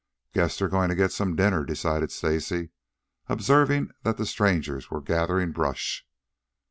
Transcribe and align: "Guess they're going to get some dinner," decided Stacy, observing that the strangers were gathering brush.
"Guess 0.33 0.57
they're 0.57 0.67
going 0.67 0.89
to 0.89 0.95
get 0.95 1.11
some 1.11 1.35
dinner," 1.35 1.63
decided 1.63 2.11
Stacy, 2.11 2.71
observing 3.29 3.91
that 4.01 4.17
the 4.17 4.25
strangers 4.25 4.89
were 4.89 4.99
gathering 4.99 5.51
brush. 5.51 6.07